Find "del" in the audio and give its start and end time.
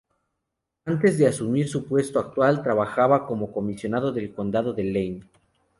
4.11-4.33